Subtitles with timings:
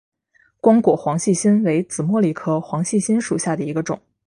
[0.59, 4.01] 光果黄细心为紫茉莉科黄细心属下的一个种。